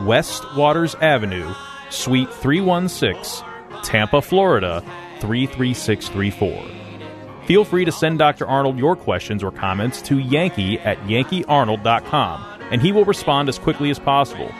[0.00, 1.52] West Waters Avenue,
[1.90, 3.46] Suite 316,
[3.82, 4.82] Tampa, Florida
[5.20, 7.46] 33634.
[7.46, 8.46] Feel free to send Dr.
[8.46, 13.90] Arnold your questions or comments to yankee at yankeearnold.com, and he will respond as quickly
[13.90, 14.50] as possible.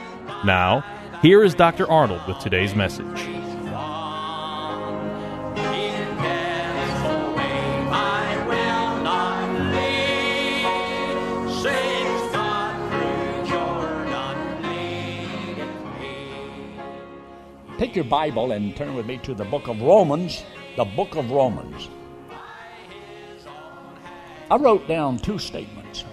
[0.44, 0.84] Now,
[1.22, 1.90] here is Dr.
[1.90, 3.28] Arnold with today's message.
[17.82, 20.44] Take your Bible and turn with me to the book of Romans,
[20.76, 21.88] the book of Romans.
[24.48, 26.04] I wrote down two statements.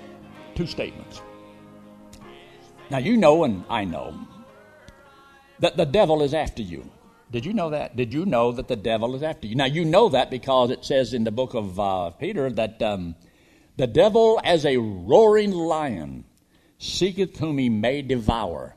[0.55, 1.21] Two statements.
[2.89, 4.17] Now, you know, and I know,
[5.59, 6.89] that the devil is after you.
[7.29, 7.95] Did you know that?
[7.95, 9.53] Did you know that the devil is after you?
[9.53, 13.13] Now, you know that because it says in the book of uh, Peter that um,
[13.77, 16.23] the devil, as a roaring lion,
[16.79, 18.75] seeketh whom he may devour.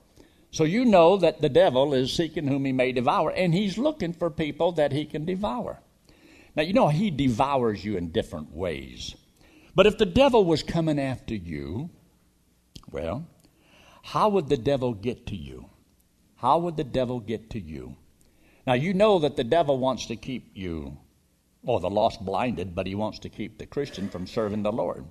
[0.52, 4.12] So you know that the devil is seeking whom he may devour, and he's looking
[4.12, 5.80] for people that he can devour.
[6.54, 9.14] Now, you know, he devours you in different ways.
[9.74, 11.88] But if the devil was coming after you,
[12.90, 13.26] well,
[14.02, 15.70] how would the devil get to you?
[16.36, 17.96] How would the devil get to you?
[18.66, 20.98] Now, you know that the devil wants to keep you,
[21.64, 25.06] or the lost blinded, but he wants to keep the Christian from serving the Lord.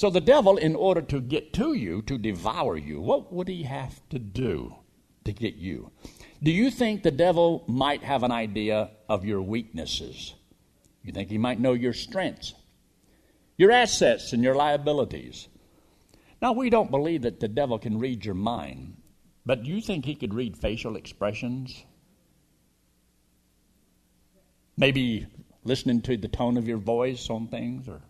[0.00, 3.64] So the devil, in order to get to you, to devour you, what would he
[3.64, 4.74] have to do
[5.24, 5.90] to get you?
[6.42, 10.32] Do you think the devil might have an idea of your weaknesses?
[11.04, 12.54] You think he might know your strengths,
[13.58, 15.48] your assets, and your liabilities?
[16.40, 18.96] Now, we don't believe that the devil can read your mind,
[19.44, 21.84] but do you think he could read facial expressions?
[24.78, 25.26] Maybe
[25.62, 28.00] listening to the tone of your voice on things or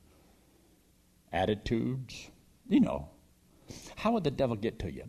[1.33, 2.31] attitudes,
[2.69, 3.09] you know.
[3.97, 5.09] How would the devil get to you?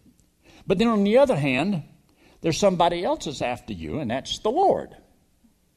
[0.67, 1.83] But then on the other hand,
[2.41, 4.95] there's somebody else that's after you, and that's the Lord.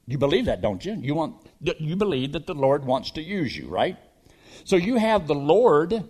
[0.07, 0.97] You believe that, don't you?
[1.01, 3.97] You want you believe that the Lord wants to use you, right?
[4.65, 6.05] So you have the Lord,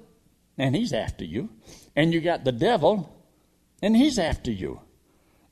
[0.59, 1.49] and he's after you,
[1.94, 3.15] and you got the devil,
[3.83, 4.81] and he's after you.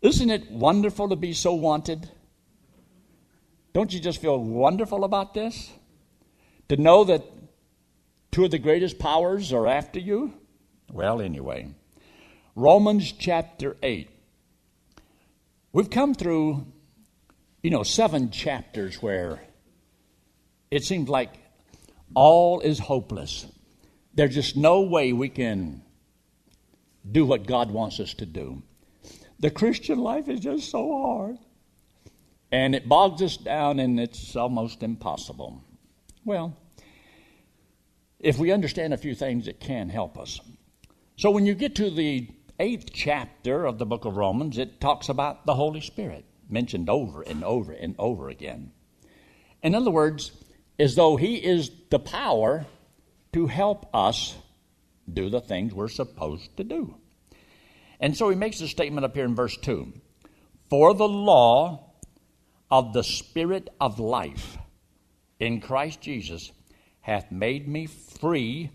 [0.00, 2.10] Isn't it wonderful to be so wanted?
[3.72, 5.70] Don't you just feel wonderful about this?
[6.68, 7.22] To know that
[8.32, 10.32] two of the greatest powers are after you?
[10.90, 11.68] Well, anyway,
[12.56, 14.08] Romans chapter 8.
[15.72, 16.66] We've come through,
[17.62, 19.42] you know, seven chapters where
[20.70, 21.34] it seems like
[22.14, 23.46] all is hopeless.
[24.14, 25.82] There's just no way we can
[27.10, 28.62] do what God wants us to do.
[29.40, 31.38] The Christian life is just so hard.
[32.50, 35.62] And it bogs us down and it's almost impossible.
[36.24, 36.56] Well,
[38.22, 40.40] if we understand a few things, it can help us.
[41.16, 42.28] So when you get to the
[42.58, 47.22] eighth chapter of the book of Romans, it talks about the Holy Spirit, mentioned over
[47.22, 48.72] and over and over again.
[49.62, 50.32] In other words,
[50.78, 52.64] as though He is the power
[53.32, 54.36] to help us
[55.12, 56.94] do the things we're supposed to do.
[58.00, 59.92] And so he makes a statement up here in verse 2
[60.68, 61.92] For the law
[62.70, 64.58] of the Spirit of life
[65.38, 66.52] in Christ Jesus
[67.00, 67.86] hath made me
[68.22, 68.70] free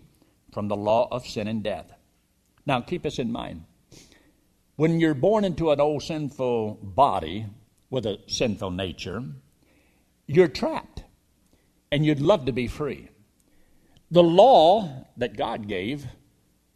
[0.52, 1.90] from the law of sin and death.
[2.66, 3.64] Now, keep this in mind.
[4.76, 7.46] When you're born into an old sinful body
[7.88, 9.24] with a sinful nature,
[10.26, 11.02] you're trapped
[11.90, 13.08] and you'd love to be free.
[14.10, 16.06] The law that God gave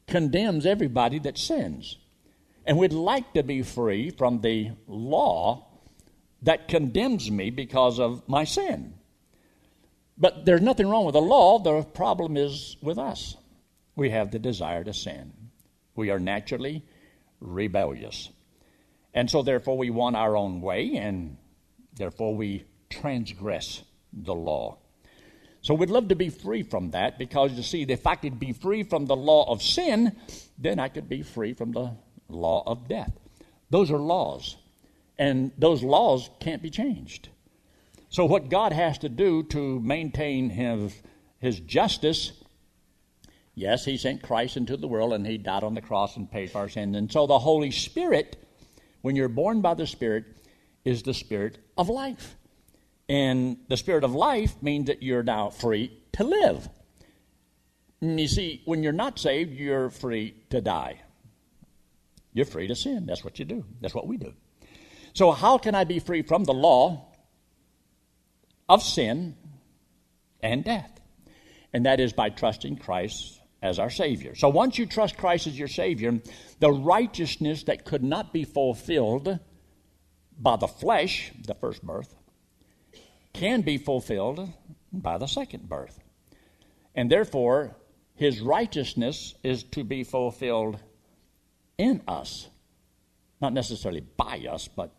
[0.06, 1.98] condemns everybody that sins.
[2.64, 5.66] And we'd like to be free from the law
[6.40, 8.94] that condemns me because of my sin.
[10.22, 11.58] But there's nothing wrong with the law.
[11.58, 13.36] The problem is with us.
[13.96, 15.32] We have the desire to sin.
[15.96, 16.84] We are naturally
[17.40, 18.30] rebellious.
[19.12, 21.38] And so, therefore, we want our own way, and
[21.96, 23.82] therefore, we transgress
[24.12, 24.78] the law.
[25.60, 28.52] So, we'd love to be free from that because, you see, if I could be
[28.52, 30.16] free from the law of sin,
[30.56, 31.96] then I could be free from the
[32.28, 33.12] law of death.
[33.70, 34.56] Those are laws,
[35.18, 37.28] and those laws can't be changed.
[38.12, 40.92] So, what God has to do to maintain his,
[41.38, 42.32] his justice,
[43.54, 46.50] yes, He sent Christ into the world and He died on the cross and paid
[46.50, 46.94] for our sins.
[46.94, 48.36] And so the Holy Spirit,
[49.00, 50.26] when you're born by the Spirit,
[50.84, 52.36] is the Spirit of life.
[53.08, 56.68] And the Spirit of life means that you're now free to live.
[58.02, 61.00] And you see, when you're not saved, you're free to die.
[62.34, 63.06] You're free to sin.
[63.06, 63.64] That's what you do.
[63.80, 64.34] That's what we do.
[65.14, 67.11] So, how can I be free from the law
[68.72, 69.36] of sin
[70.42, 71.00] and death?
[71.72, 74.34] And that is by trusting Christ as our Savior.
[74.34, 76.20] So, once you trust Christ as your Savior,
[76.58, 79.38] the righteousness that could not be fulfilled
[80.38, 82.14] by the flesh, the first birth,
[83.32, 84.48] can be fulfilled
[84.92, 85.98] by the second birth.
[86.94, 87.76] And therefore,
[88.14, 90.78] his righteousness is to be fulfilled
[91.78, 92.48] in us.
[93.40, 94.92] Not necessarily by us, but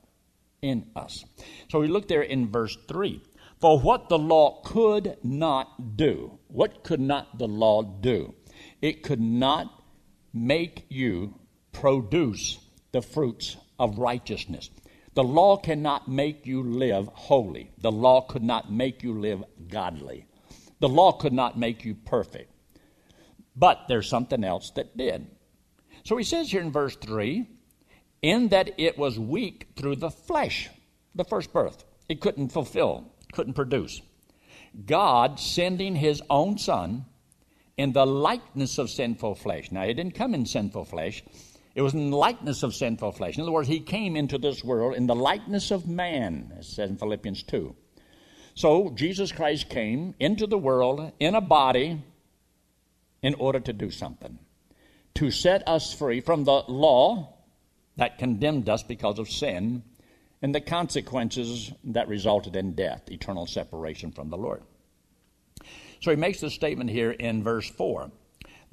[0.62, 1.24] in us.
[1.70, 3.22] So we look there in verse 3.
[3.64, 8.36] For what the law could not do, what could not the law do?
[8.82, 9.86] It could not
[10.34, 11.40] make you
[11.72, 12.60] produce
[12.92, 14.70] the fruits of righteousness.
[15.14, 17.72] The law cannot make you live holy.
[17.78, 20.26] The law could not make you live godly.
[20.82, 22.52] The law could not make you perfect.
[23.56, 25.26] But there's something else that did.
[26.04, 27.48] So he says here in verse 3
[28.22, 30.70] in that it was weak through the flesh,
[31.16, 31.86] the first birth.
[32.10, 34.02] It couldn't fulfill, couldn't produce.
[34.86, 37.06] God sending his own son
[37.78, 39.72] in the likeness of sinful flesh.
[39.72, 41.24] Now, he didn't come in sinful flesh,
[41.76, 43.36] it was in the likeness of sinful flesh.
[43.36, 46.90] In other words, he came into this world in the likeness of man, as said
[46.90, 47.76] in Philippians 2.
[48.54, 52.04] So, Jesus Christ came into the world in a body
[53.24, 54.38] in order to do something
[55.16, 57.34] to set us free from the law
[57.98, 59.84] that condemned us because of sin
[60.44, 64.62] and the consequences that resulted in death, eternal separation from the Lord.
[66.02, 68.12] So he makes the statement here in verse 4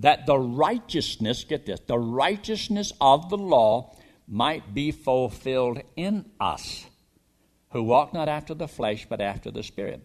[0.01, 3.95] that the righteousness, get this, the righteousness of the law
[4.27, 6.87] might be fulfilled in us
[7.71, 10.03] who walk not after the flesh but after the Spirit.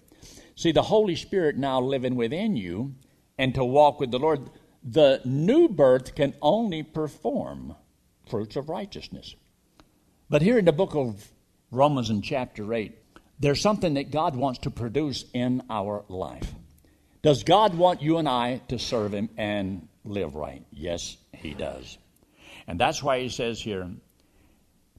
[0.56, 2.94] See, the Holy Spirit now living within you,
[3.40, 4.52] and to walk with the Lord,
[4.84, 7.76] the new birth can only perform
[8.30, 9.36] fruits of righteousness.
[10.30, 11.32] But here in the book of
[11.76, 12.98] Romans in chapter 8,
[13.40, 16.54] there's something that God wants to produce in our life.
[17.22, 20.64] Does God want you and I to serve Him and live right?
[20.72, 21.98] Yes, He does.
[22.68, 23.90] And that's why He says here,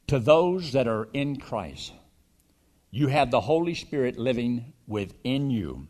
[0.09, 1.93] to those that are in Christ,
[2.91, 5.89] you have the Holy Spirit living within you.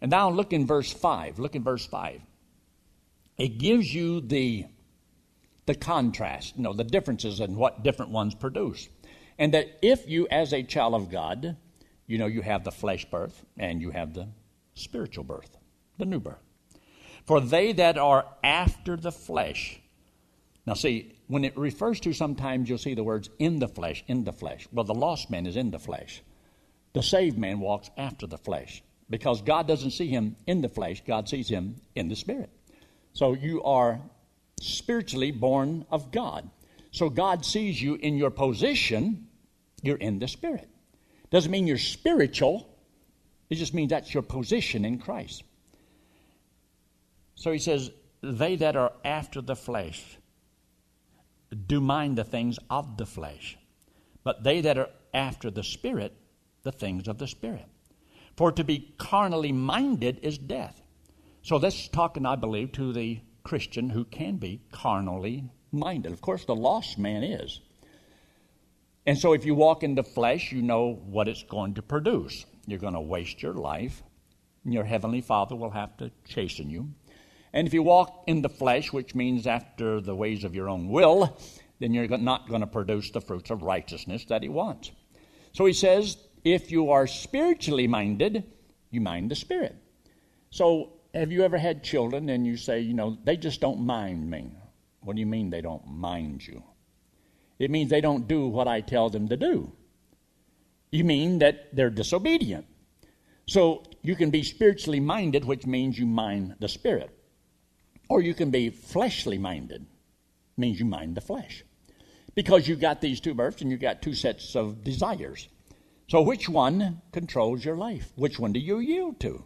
[0.00, 1.38] And now look in verse 5.
[1.38, 2.20] Look in verse 5.
[3.38, 4.66] It gives you the,
[5.66, 8.88] the contrast, you know, the differences in what different ones produce.
[9.40, 11.56] And that if you, as a child of God,
[12.06, 14.28] you know, you have the flesh birth and you have the
[14.74, 15.56] spiritual birth,
[15.96, 16.44] the new birth.
[17.24, 19.80] For they that are after the flesh,
[20.66, 24.24] now see, when it refers to sometimes you'll see the words in the flesh, in
[24.24, 24.68] the flesh.
[24.72, 26.22] Well, the lost man is in the flesh.
[26.92, 31.02] The saved man walks after the flesh because God doesn't see him in the flesh,
[31.06, 32.50] God sees him in the spirit.
[33.14, 34.00] So you are
[34.60, 36.50] spiritually born of God.
[36.92, 39.28] So God sees you in your position,
[39.82, 40.68] you're in the Spirit.
[41.30, 42.68] Doesn't mean you're spiritual,
[43.48, 45.42] it just means that's your position in Christ.
[47.34, 47.90] So he says,
[48.22, 50.18] They that are after the flesh
[51.66, 53.58] do mind the things of the flesh,
[54.22, 56.14] but they that are after the Spirit,
[56.62, 57.66] the things of the Spirit.
[58.36, 60.80] For to be carnally minded is death
[61.42, 66.12] so that's talking, I believe, to the Christian who can be carnally minded.
[66.12, 67.60] Of course, the lost man is.
[69.06, 72.44] And so if you walk in the flesh, you know what it's going to produce.
[72.66, 74.02] You're going to waste your life,
[74.64, 76.90] and your heavenly Father will have to chasten you.
[77.52, 80.88] And if you walk in the flesh, which means after the ways of your own
[80.88, 81.36] will,
[81.80, 84.92] then you're not going to produce the fruits of righteousness that He wants.
[85.52, 88.44] So He says, if you are spiritually minded,
[88.90, 89.76] you mind the Spirit.
[90.50, 94.30] So have you ever had children and you say, you know, they just don't mind
[94.30, 94.52] me?
[95.00, 96.62] What do you mean they don't mind you?
[97.60, 99.70] It means they don't do what I tell them to do.
[100.90, 102.66] You mean that they're disobedient.
[103.46, 107.10] So you can be spiritually minded, which means you mind the spirit.
[108.08, 109.86] Or you can be fleshly minded,
[110.56, 111.62] means you mind the flesh.
[112.34, 115.46] Because you've got these two births and you've got two sets of desires.
[116.08, 118.10] So which one controls your life?
[118.16, 119.44] Which one do you yield to?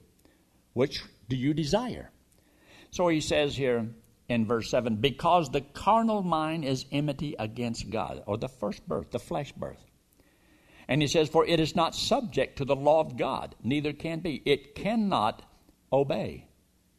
[0.73, 2.11] Which do you desire?
[2.91, 3.89] So he says here
[4.29, 9.11] in verse 7 because the carnal mind is enmity against God, or the first birth,
[9.11, 9.85] the flesh birth.
[10.89, 14.21] And he says, For it is not subject to the law of God, neither can
[14.21, 14.43] be.
[14.45, 15.43] It cannot
[15.93, 16.49] obey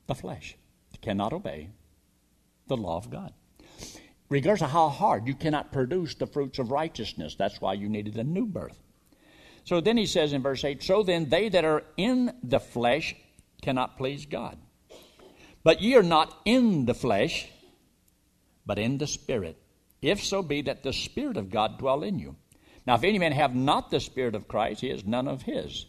[0.07, 0.55] the flesh,
[0.93, 1.69] it cannot obey
[2.67, 3.33] the law of God.
[4.29, 7.35] regardless of how hard, you cannot produce the fruits of righteousness.
[7.35, 8.77] That's why you needed a new birth.
[9.65, 13.15] So then he says in verse 8 So then they that are in the flesh
[13.61, 14.57] cannot please God.
[15.65, 17.49] But ye are not in the flesh,
[18.67, 19.57] but in the Spirit,
[19.99, 22.35] if so be that the Spirit of God dwell in you.
[22.85, 25.87] Now, if any man have not the Spirit of Christ, he is none of his.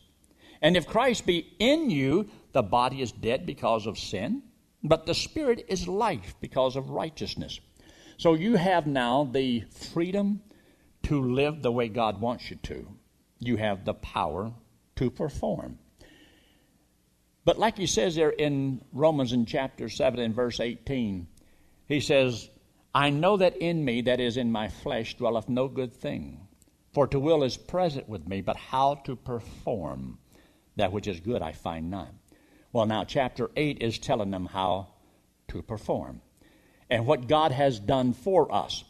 [0.63, 4.45] And if Christ be in you, the body is dead because of sin,
[4.83, 7.61] but the Spirit is life because of righteousness.
[8.17, 9.61] So you have now the
[9.93, 10.41] freedom
[11.03, 12.89] to live the way God wants you to.
[13.41, 14.55] You have the power
[14.97, 15.79] to perform.
[17.47, 21.29] But like he says there in Romans in chapter 7 and verse 18,
[21.87, 22.51] he says,
[22.93, 26.49] I know that in me, that is in my flesh, dwelleth no good thing.
[26.93, 30.19] For to will is present with me, but how to perform
[30.75, 32.19] that which is good I find none.
[32.73, 34.89] Well, now, chapter 8 is telling them how
[35.49, 36.23] to perform
[36.91, 38.83] and what God has done for us.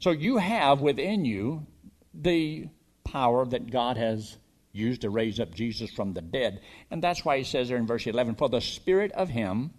[0.00, 1.68] So you have within you
[2.12, 2.66] the
[3.04, 4.36] power that God has
[4.72, 6.60] used to raise up Jesus from the dead.
[6.90, 9.72] And that's why he says there in verse 11 For the Spirit of Him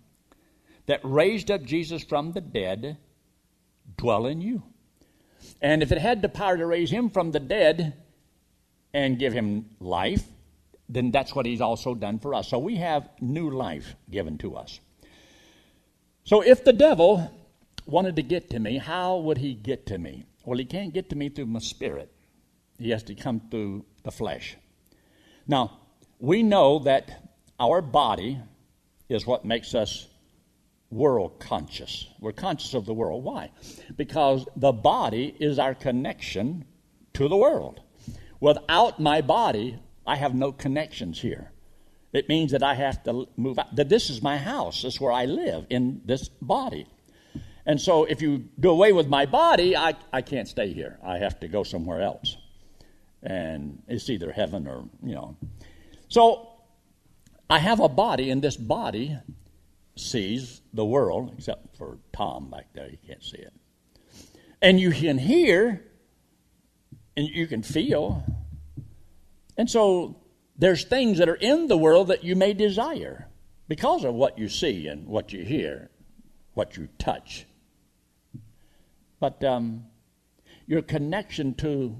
[0.85, 2.97] that raised up Jesus from the dead
[3.97, 4.63] dwell in you.
[5.61, 7.93] And if it had the power to raise him from the dead
[8.93, 10.23] and give him life,
[10.89, 12.49] then that's what he's also done for us.
[12.49, 14.79] So we have new life given to us.
[16.25, 17.31] So if the devil
[17.85, 20.25] wanted to get to me, how would he get to me?
[20.45, 22.11] Well, he can't get to me through my spirit.
[22.77, 24.57] He has to come through the flesh.
[25.47, 25.79] Now,
[26.19, 28.39] we know that our body
[29.09, 30.07] is what makes us
[30.89, 32.07] world conscious.
[32.19, 33.23] We're conscious of the world.
[33.23, 33.51] Why?
[33.95, 36.65] Because the body is our connection
[37.13, 37.81] to the world.
[38.39, 41.51] Without my body, I have no connections here.
[42.11, 43.75] It means that I have to move out.
[43.75, 44.83] That this is my house.
[44.83, 46.85] This is where I live in this body.
[47.65, 50.99] And so if you do away with my body, I, I can't stay here.
[51.03, 52.37] I have to go somewhere else.
[53.23, 55.37] And it's either heaven or, you know.
[56.09, 56.49] So
[57.49, 59.17] I have a body, and this body
[59.95, 63.53] sees the world, except for Tom back there, you can't see it.
[64.61, 65.83] And you can hear,
[67.15, 68.23] and you can feel.
[69.57, 70.17] And so
[70.57, 73.27] there's things that are in the world that you may desire
[73.67, 75.89] because of what you see and what you hear,
[76.53, 77.45] what you touch.
[79.19, 79.85] But um,
[80.65, 81.95] your connection to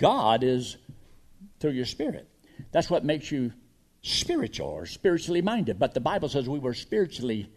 [0.00, 0.78] God is
[1.60, 2.28] through your spirit.
[2.72, 3.52] That's what makes you
[4.02, 5.78] spiritual or spiritually minded.
[5.78, 7.50] But the Bible says we were spiritually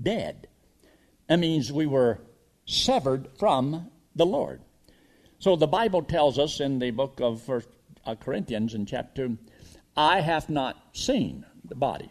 [0.00, 0.46] dead.
[1.28, 2.20] That means we were
[2.66, 4.60] severed from the Lord.
[5.38, 7.68] So the Bible tells us in the book of First
[8.04, 9.30] uh, Corinthians in chapter,
[9.96, 12.10] I have not seen the body,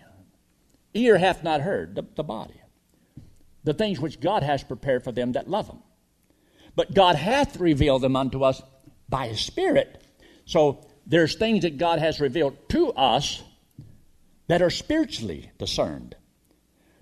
[0.94, 2.60] ear hath not heard the, the body,
[3.64, 5.80] the things which God has prepared for them that love Him.
[6.76, 8.62] But God hath revealed them unto us
[9.10, 10.04] by His Spirit.
[10.46, 13.44] So there's things that God has revealed to us
[14.48, 16.16] that are spiritually discerned.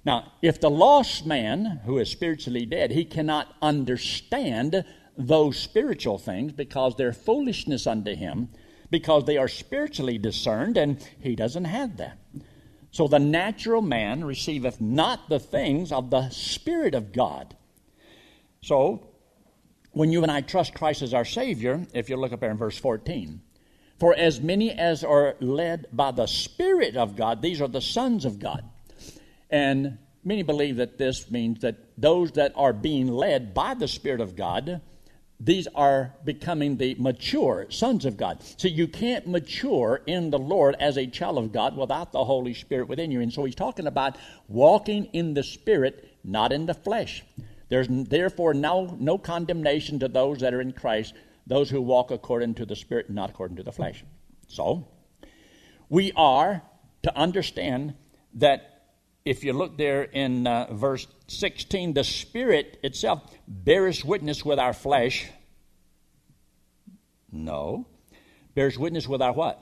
[0.05, 4.83] Now, if the lost man who is spiritually dead, he cannot understand
[5.17, 8.50] those spiritual things because they're foolishness unto him,
[8.89, 12.17] because they are spiritually discerned, and he doesn't have that.
[12.91, 17.55] So the natural man receiveth not the things of the Spirit of God.
[18.62, 19.07] So
[19.93, 22.57] when you and I trust Christ as our Savior, if you look up there in
[22.57, 23.41] verse 14,
[24.00, 28.25] for as many as are led by the Spirit of God, these are the sons
[28.25, 28.63] of God.
[29.50, 34.19] And many believe that this means that those that are being led by the Spirit
[34.19, 34.81] of God,
[35.39, 38.41] these are becoming the mature sons of God.
[38.57, 42.55] So you can't mature in the Lord as a child of God without the Holy
[42.55, 43.21] Spirit within you.
[43.21, 47.23] And so he's talking about walking in the Spirit, not in the flesh.
[47.74, 51.15] There's therefore no, no condemnation to those that are in Christ,
[51.48, 54.06] those who walk according to the Spirit, not according to the flesh.
[54.48, 54.88] So,
[55.89, 56.62] we are
[57.01, 57.96] to understand
[58.36, 58.92] that
[59.25, 64.74] if you look there in uh, verse 16, the Spirit itself bears witness with our
[64.74, 65.32] flesh.
[67.32, 67.88] No.
[68.53, 69.60] Bears witness with our what?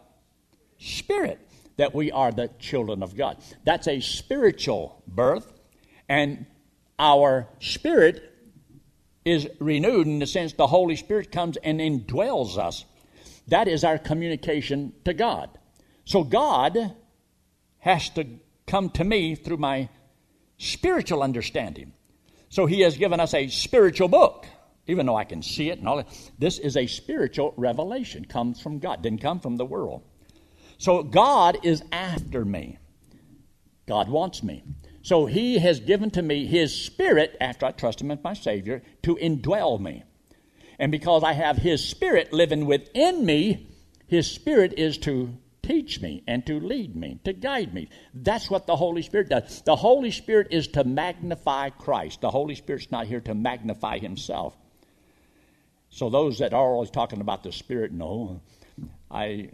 [0.80, 1.39] Spirit.
[1.77, 3.38] That we are the children of God.
[3.63, 5.50] That's a spiritual birth.
[6.10, 6.46] And
[7.01, 8.31] our spirit
[9.25, 12.86] is renewed in the sense the Holy Spirit comes and indwells us.
[13.48, 15.50] That is our communication to God.
[16.05, 16.96] So God
[17.79, 18.25] has to
[18.67, 19.89] come to me through my
[20.58, 21.91] spiritual understanding.
[22.50, 24.46] So He has given us a spiritual book,
[24.86, 26.31] even though I can see it and all that.
[26.38, 30.03] This is a spiritual revelation, comes from God, didn't come from the world.
[30.77, 32.77] So God is after me.
[33.88, 34.63] God wants me.
[35.03, 38.84] So he has given to me his spirit after I trust him as my Savior
[39.03, 40.03] to indwell me.
[40.77, 43.67] And because I have his spirit living within me,
[44.08, 47.89] his spirit is to teach me and to lead me, to guide me.
[48.13, 49.62] That's what the Holy Spirit does.
[49.62, 52.22] The Holy Spirit is to magnify Christ.
[52.22, 54.55] The Holy Spirit's not here to magnify himself.
[55.89, 58.41] So those that are always talking about the Spirit, no.
[59.10, 59.50] I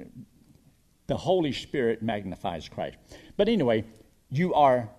[1.07, 2.97] the Holy Spirit magnifies Christ.
[3.37, 3.85] But anyway,
[4.29, 4.89] you are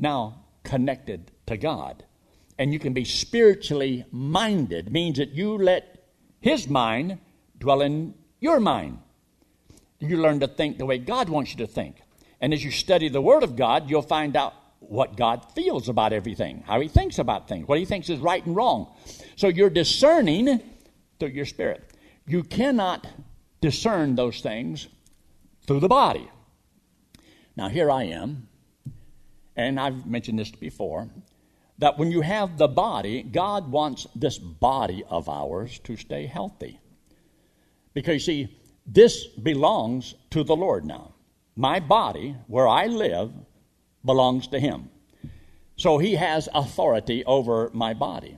[0.00, 2.04] now connected to God.
[2.58, 6.04] And you can be spiritually minded, means that you let
[6.40, 7.18] His mind
[7.58, 8.98] dwell in your mind.
[9.98, 11.96] You learn to think the way God wants you to think.
[12.40, 16.12] And as you study the Word of God, you'll find out what God feels about
[16.12, 18.92] everything, how He thinks about things, what He thinks is right and wrong.
[19.36, 20.60] So you're discerning
[21.18, 21.90] through your spirit.
[22.26, 23.06] You cannot
[23.60, 24.88] discern those things
[25.66, 26.30] through the body.
[27.56, 28.48] Now, here I am,
[29.56, 31.08] and I've mentioned this before,
[31.78, 36.78] that when you have the body, God wants this body of ours to stay healthy.
[37.94, 41.14] Because you see, this belongs to the Lord now.
[41.56, 43.32] My body, where I live,
[44.04, 44.90] belongs to Him.
[45.76, 48.36] So He has authority over my body.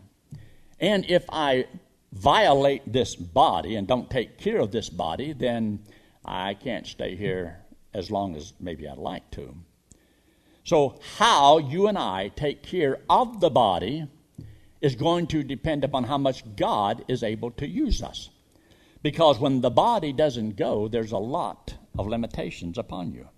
[0.78, 1.66] And if I
[2.12, 5.80] violate this body and don't take care of this body, then
[6.24, 7.58] I can't stay here
[7.94, 9.54] as long as maybe I'd like to.
[10.64, 14.06] So, how you and I take care of the body
[14.80, 18.30] is going to depend upon how much God is able to use us.
[19.02, 23.28] Because when the body doesn't go, there's a lot of limitations upon you.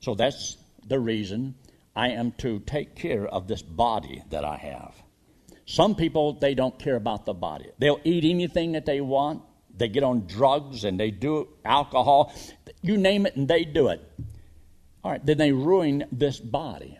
[0.00, 1.54] So, that's the reason
[1.96, 4.94] I am to take care of this body that I have.
[5.64, 7.70] Some people, they don't care about the body.
[7.78, 9.42] They'll eat anything that they want.
[9.76, 12.34] They get on drugs and they do alcohol.
[12.82, 14.00] You name it and they do it.
[15.08, 16.98] All right, then they ruin this body.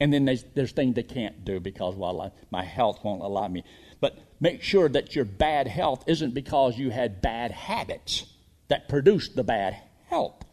[0.00, 3.62] And then there's, there's things they can't do because, well, my health won't allow me.
[4.00, 8.26] But make sure that your bad health isn't because you had bad habits
[8.66, 10.44] that produced the bad health.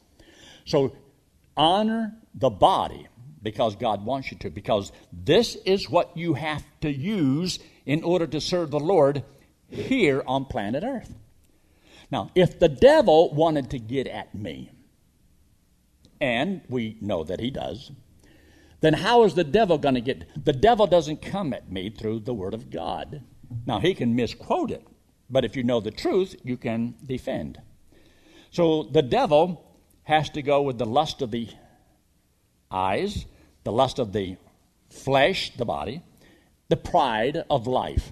[0.65, 0.95] So
[1.57, 3.07] honor the body
[3.41, 8.27] because God wants you to, because this is what you have to use in order
[8.27, 9.23] to serve the Lord
[9.69, 11.11] here on planet Earth.
[12.11, 14.69] Now, if the devil wanted to get at me,
[16.19, 17.91] and we know that he does,
[18.81, 20.45] then how is the devil going to get?
[20.45, 23.23] The devil doesn't come at me through the Word of God.
[23.65, 24.85] Now, he can misquote it,
[25.29, 27.59] but if you know the truth, you can defend.
[28.51, 29.65] So the devil
[30.03, 31.49] has to go with the lust of the
[32.71, 33.25] eyes,
[33.63, 34.37] the lust of the
[34.89, 36.01] flesh, the body,
[36.69, 38.11] the pride of life.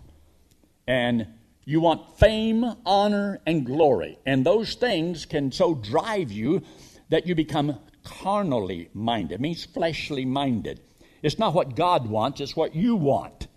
[0.87, 1.27] And
[1.65, 4.17] you want fame, honor, and glory.
[4.25, 6.61] And those things can so drive you
[7.09, 9.35] that you become carnally minded.
[9.35, 10.81] It means fleshly minded.
[11.21, 13.47] It's not what God wants, it's what you want.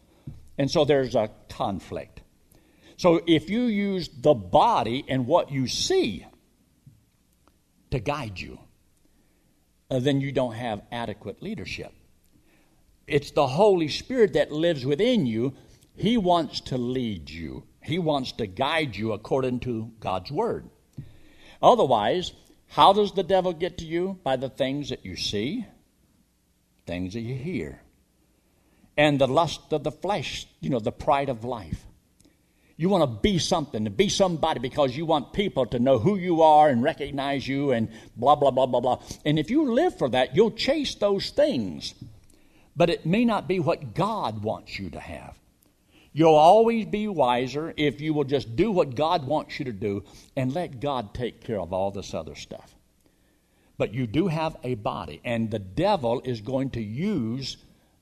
[0.59, 2.23] And so there's a conflict.
[2.97, 6.25] So if you use the body and what you see
[7.91, 8.59] to guide you,
[9.91, 11.93] uh, then you don't have adequate leadership.
[13.07, 15.55] It's the Holy Spirit that lives within you.
[15.95, 20.69] He wants to lead you, He wants to guide you according to God's Word.
[21.63, 22.33] Otherwise,
[22.69, 24.19] how does the devil get to you?
[24.23, 25.67] By the things that you see,
[26.87, 27.81] things that you hear,
[28.97, 31.87] and the lust of the flesh, you know, the pride of life.
[32.79, 36.17] You want to be something, to be somebody because you want people to know who
[36.17, 39.03] you are and recognize you and blah, blah, blah, blah, blah.
[39.25, 41.95] And if you live for that, you'll chase those things.
[42.77, 45.39] But it may not be what God wants you to have.
[46.17, 50.03] You'll always be wiser if you will just do what God wants you to do
[50.35, 52.75] and let God take care of all this other stuff.
[53.77, 57.59] But you do have a body, and the devil is going to use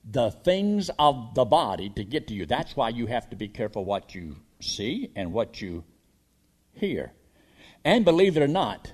[0.09, 2.47] the things of the body to get to you.
[2.47, 5.83] That's why you have to be careful what you see and what you
[6.73, 7.13] hear.
[7.85, 8.93] And believe it or not,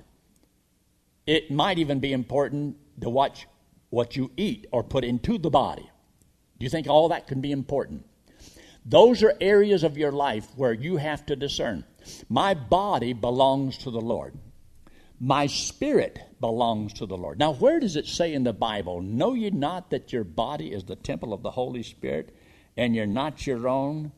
[1.27, 3.45] it might even be important to watch
[3.91, 5.87] what you eat or put into the body.
[6.57, 8.07] Do you think all that can be important?
[8.85, 11.83] Those are areas of your life where you have to discern.
[12.29, 14.33] My body belongs to the Lord.
[15.19, 17.37] My spirit belongs to the Lord.
[17.37, 20.83] Now, where does it say in the Bible, Know ye not that your body is
[20.83, 22.35] the temple of the Holy Spirit,
[22.75, 24.11] and you're not your own?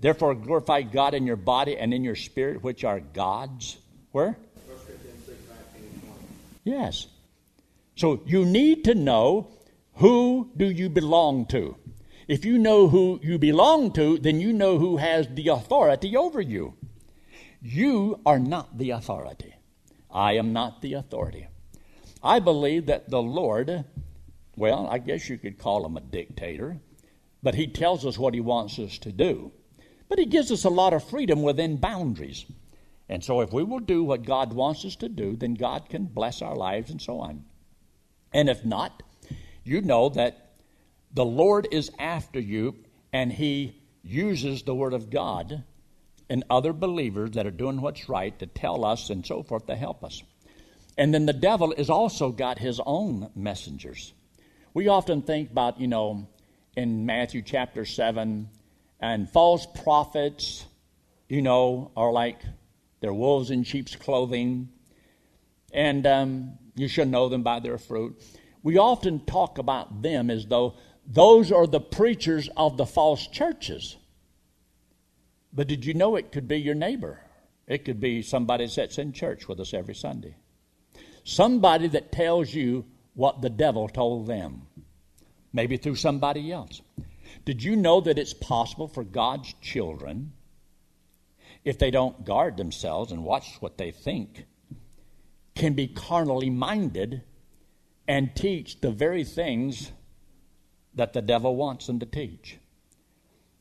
[0.00, 3.78] Therefore, glorify God in your body and in your spirit, which are God's.
[4.10, 4.36] Where?
[6.64, 7.06] Yes.
[7.94, 9.48] So you need to know
[9.94, 11.76] who do you belong to.
[12.28, 16.40] If you know who you belong to, then you know who has the authority over
[16.40, 16.74] you.
[17.62, 19.54] You are not the authority.
[20.10, 21.46] I am not the authority.
[22.22, 23.84] I believe that the Lord
[24.56, 26.80] well, I guess you could call him a dictator,
[27.42, 29.52] but he tells us what he wants us to do.
[30.08, 32.46] But he gives us a lot of freedom within boundaries.
[33.08, 36.06] And so if we will do what God wants us to do, then God can
[36.06, 37.44] bless our lives and so on.
[38.32, 39.02] And if not,
[39.62, 40.45] you know that
[41.16, 42.76] the Lord is after you
[43.10, 45.64] and he uses the Word of God
[46.28, 49.76] and other believers that are doing what's right to tell us and so forth to
[49.76, 50.22] help us.
[50.98, 54.12] And then the devil has also got his own messengers.
[54.74, 56.28] We often think about, you know,
[56.76, 58.50] in Matthew chapter 7,
[59.00, 60.66] and false prophets,
[61.30, 62.40] you know, are like
[63.00, 64.68] they're wolves in sheep's clothing,
[65.72, 68.22] and um, you should know them by their fruit.
[68.62, 70.74] We often talk about them as though
[71.06, 73.96] those are the preachers of the false churches.
[75.52, 77.20] But did you know it could be your neighbor?
[77.66, 80.36] It could be somebody that's in church with us every Sunday.
[81.24, 84.62] Somebody that tells you what the devil told them,
[85.52, 86.82] maybe through somebody else.
[87.44, 90.32] Did you know that it's possible for God's children,
[91.64, 94.44] if they don't guard themselves and watch what they think,
[95.54, 97.22] can be carnally minded
[98.06, 99.90] and teach the very things
[100.96, 102.58] that the devil wants them to teach?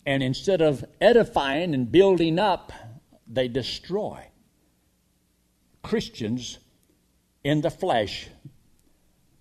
[0.05, 2.71] And instead of edifying and building up,
[3.27, 4.27] they destroy.
[5.83, 6.59] Christians
[7.43, 8.29] in the flesh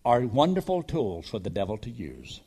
[0.05, 2.41] are wonderful tools for the devil to use.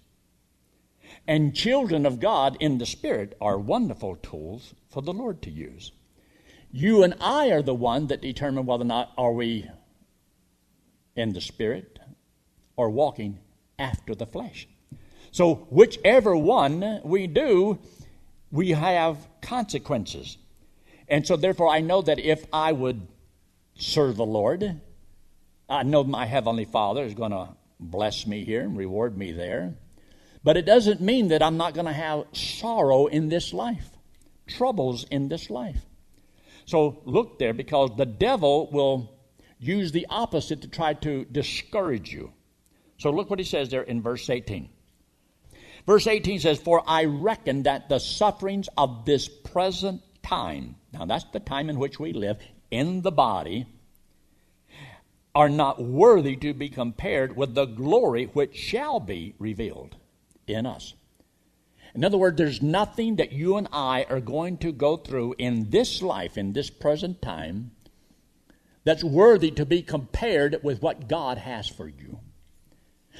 [1.28, 5.92] And children of God in the Spirit are wonderful tools for the Lord to use.
[6.72, 9.68] You and I are the one that determine whether or not are we
[11.16, 11.98] in the Spirit
[12.76, 13.40] or walking
[13.80, 14.68] after the flesh.
[15.32, 17.80] So whichever one we do,
[18.52, 20.38] we have consequences.
[21.08, 23.08] And so, therefore, I know that if I would
[23.76, 24.82] serve the Lord,
[25.70, 29.76] I know my Heavenly Father is going to bless me here and reward me there.
[30.44, 33.90] But it doesn't mean that I'm not going to have sorrow in this life,
[34.48, 35.82] troubles in this life.
[36.66, 39.12] So look there because the devil will
[39.60, 42.34] use the opposite to try to discourage you.
[42.98, 44.70] So look what he says there in verse 18.
[45.88, 51.24] Verse 18 says, For I reckon that the sufferings of this present time, now that's
[51.32, 52.38] the time in which we live,
[52.70, 53.66] in the body,
[55.34, 59.96] are not worthy to be compared with the glory which shall be revealed
[60.46, 60.94] in us.
[61.96, 65.70] In other words, there's nothing that you and I are going to go through in
[65.70, 67.72] this life, in this present time,
[68.84, 72.20] that's worthy to be compared with what God has for you.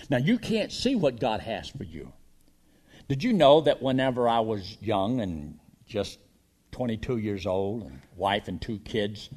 [0.10, 2.14] Now, you can't see what God has for you.
[3.08, 6.20] Did you know that whenever I was young and just
[6.72, 9.30] 22 years old and wife and two kids,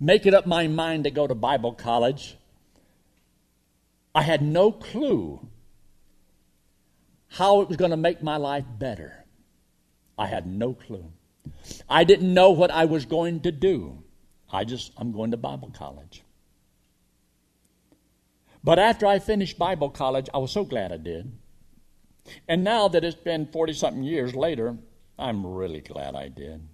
[0.00, 2.36] making up my mind to go to Bible college,
[4.14, 5.48] I had no clue
[7.28, 9.24] how it was going to make my life better.
[10.18, 11.12] I had no clue.
[11.88, 14.02] I didn't know what I was going to do.
[14.52, 16.22] I just, I'm going to Bible college.
[18.62, 21.32] But after I finished Bible college, I was so glad I did.
[22.48, 24.76] And now that it's been 40 something years later,
[25.18, 26.66] I'm really glad I did.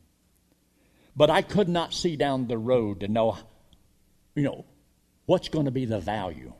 [1.16, 3.36] But I could not see down the road to know,
[4.34, 4.64] you know,
[5.26, 6.52] what's going to be the value.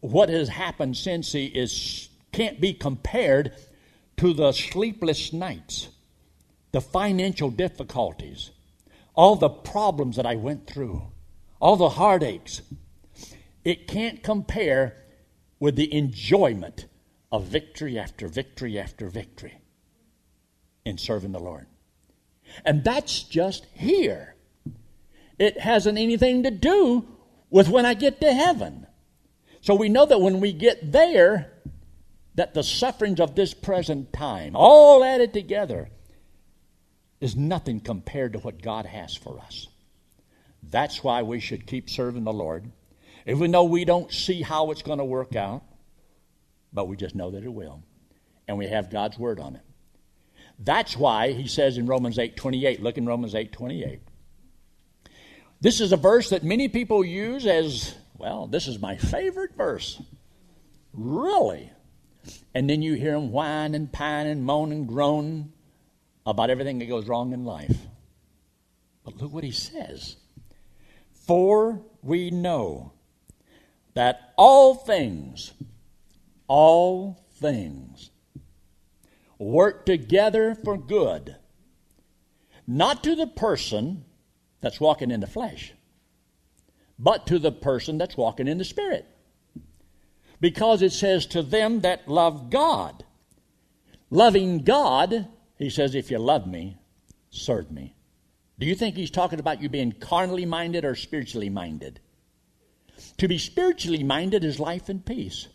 [0.00, 3.54] What has happened since he is can't be compared
[4.16, 5.88] to the sleepless nights,
[6.72, 8.50] the financial difficulties,
[9.14, 11.02] all the problems that I went through,
[11.60, 12.62] all the heartaches.
[13.64, 14.96] It can't compare
[15.58, 16.86] with the enjoyment
[17.32, 19.58] of victory after victory after victory
[20.84, 21.66] in serving the Lord.
[22.64, 24.34] And that's just here.
[25.38, 27.06] It hasn't anything to do
[27.48, 28.86] with when I get to heaven.
[29.60, 31.52] So we know that when we get there,
[32.34, 35.90] that the sufferings of this present time, all added together,
[37.20, 39.68] is nothing compared to what God has for us.
[40.62, 42.70] That's why we should keep serving the Lord.
[43.26, 45.62] Even though we don't see how it's going to work out,
[46.72, 47.82] but we just know that it will.
[48.48, 49.62] And we have God's word on it.
[50.58, 54.00] That's why he says in Romans 8 28, look in Romans 8 28.
[55.60, 60.00] This is a verse that many people use as, well, this is my favorite verse.
[60.92, 61.70] Really?
[62.54, 65.52] And then you hear them whine and pine and moan and groan
[66.26, 67.76] about everything that goes wrong in life.
[69.04, 70.16] But look what he says.
[71.26, 72.92] For we know
[73.94, 75.52] that all things
[76.50, 78.10] all things
[79.38, 81.36] work together for good,
[82.66, 84.04] not to the person
[84.60, 85.72] that's walking in the flesh,
[86.98, 89.06] but to the person that's walking in the spirit.
[90.40, 93.04] Because it says, To them that love God.
[94.10, 96.78] Loving God, he says, If you love me,
[97.30, 97.94] serve me.
[98.58, 102.00] Do you think he's talking about you being carnally minded or spiritually minded?
[103.18, 105.46] To be spiritually minded is life and peace.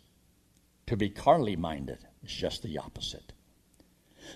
[0.86, 3.32] To be carnally minded is just the opposite.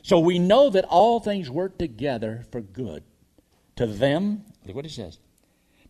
[0.02, 3.02] So we know that all things work together for good
[3.76, 5.18] to them, look what he says,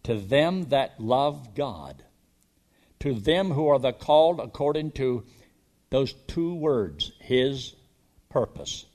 [0.04, 2.04] to them that love God,
[3.00, 5.24] to them who are the called according to
[5.90, 7.74] those two words, his
[8.28, 8.86] purpose.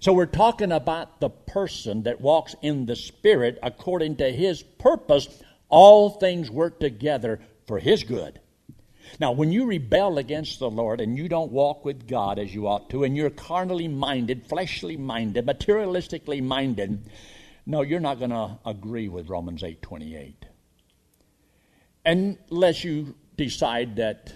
[0.00, 5.28] So we're talking about the person that walks in the Spirit according to his purpose.
[5.68, 8.40] All things work together for his good.
[9.20, 12.66] Now, when you rebel against the Lord and you don't walk with God as you
[12.66, 17.10] ought to, and you're carnally minded, fleshly minded, materialistically minded,
[17.66, 20.34] no, you're not going to agree with Romans 8:28.
[22.04, 24.32] Unless you decide that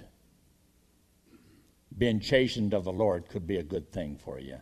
[1.96, 4.56] being chastened of the Lord could be a good thing for you.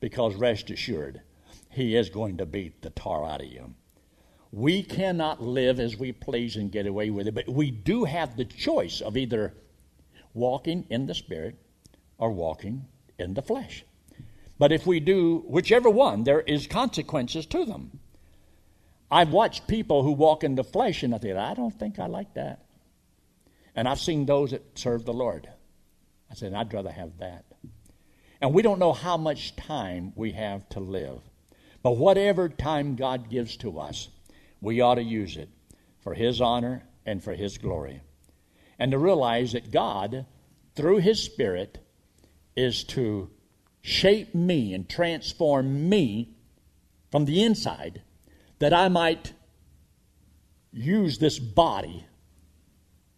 [0.00, 1.20] Because rest assured,
[1.70, 3.74] He is going to beat the tar out of you.
[4.50, 8.36] We cannot live as we please and get away with it, but we do have
[8.36, 9.54] the choice of either
[10.32, 11.56] walking in the Spirit
[12.16, 12.86] or walking
[13.18, 13.84] in the flesh.
[14.58, 18.00] But if we do whichever one, there is consequences to them.
[19.10, 22.06] I've watched people who walk in the flesh and I think, I don't think I
[22.06, 22.64] like that.
[23.74, 25.48] And I've seen those that serve the Lord.
[26.30, 27.44] I said, I'd rather have that.
[28.40, 31.20] And we don't know how much time we have to live.
[31.82, 34.08] But whatever time God gives to us,
[34.60, 35.48] we ought to use it
[36.00, 38.00] for His honor and for His glory.
[38.78, 40.26] And to realize that God,
[40.74, 41.84] through His Spirit,
[42.56, 43.30] is to
[43.80, 46.36] shape me and transform me
[47.10, 48.02] from the inside
[48.58, 49.32] that I might
[50.72, 52.04] use this body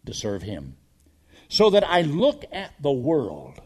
[0.05, 0.77] to serve Him.
[1.49, 3.59] So that I look at the world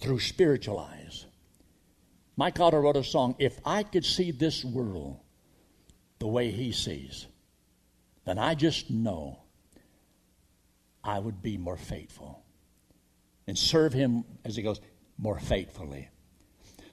[0.00, 1.26] through spiritual eyes.
[2.36, 5.18] Mike Otter wrote a song If I could see this world
[6.18, 7.26] the way he sees,
[8.24, 9.40] then I just know
[11.02, 12.42] I would be more faithful
[13.46, 14.80] and serve him, as he goes,
[15.18, 16.08] more faithfully.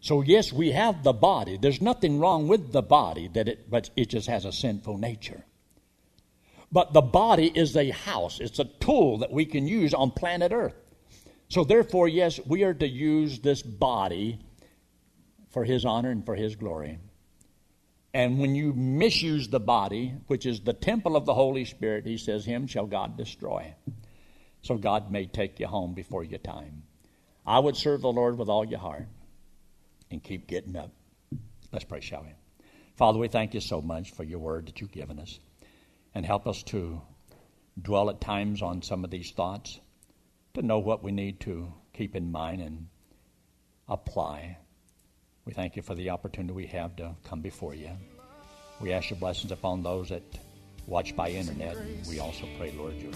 [0.02, 1.58] So, yes, we have the body.
[1.58, 5.44] There's nothing wrong with the body, that it, but it just has a sinful nature.
[6.72, 10.52] But the body is a house, it's a tool that we can use on planet
[10.52, 10.76] Earth.
[11.50, 14.40] So, therefore, yes, we are to use this body
[15.50, 17.00] for His honor and for His glory.
[18.14, 22.18] And when you misuse the body, which is the temple of the Holy Spirit, He
[22.18, 23.74] says, Him shall God destroy.
[24.62, 26.84] So, God may take you home before your time.
[27.46, 29.08] I would serve the Lord with all your heart
[30.12, 30.92] and keep getting up.
[31.72, 32.34] Let's pray, shall we?
[32.96, 35.40] Father, we thank you so much for your word that you've given us.
[36.14, 37.02] And help us to
[37.82, 39.80] dwell at times on some of these thoughts
[40.56, 42.88] to know what we need to keep in mind and
[43.88, 44.58] apply.
[45.50, 47.90] We thank you for the opportunity we have to come before you.
[48.80, 50.22] We ask your blessings upon those that
[50.86, 51.76] watch by internet.
[52.08, 53.14] We also pray, Lord, your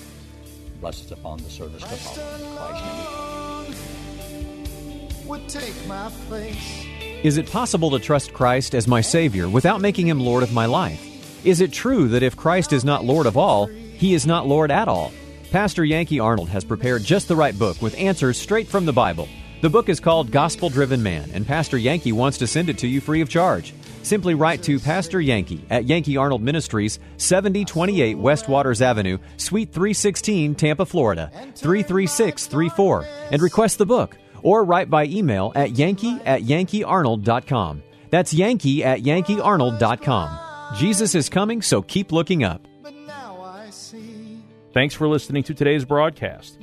[0.81, 2.23] blessings upon the service to follow.
[2.39, 4.09] In Christ's
[4.49, 5.27] name.
[5.27, 6.87] Would take my place.
[7.21, 10.65] Is it possible to trust Christ as my Savior without making Him Lord of my
[10.65, 11.45] life?
[11.45, 14.71] Is it true that if Christ is not Lord of all, He is not Lord
[14.71, 15.13] at all?
[15.51, 19.29] Pastor Yankee Arnold has prepared just the right book with answers straight from the Bible.
[19.63, 22.85] The book is called Gospel Driven Man, and Pastor Yankee wants to send it to
[22.85, 23.73] you free of charge.
[24.01, 30.55] Simply write to Pastor Yankee at Yankee Arnold Ministries, 7028 West Waters Avenue, Suite 316,
[30.55, 37.83] Tampa, Florida, 33634, and request the book, or write by email at yankee at yankeearnold.com.
[38.09, 40.75] That's yankee at yankeearnold.com.
[40.75, 42.67] Jesus is coming, so keep looking up.
[44.73, 46.62] Thanks for listening to today's broadcast.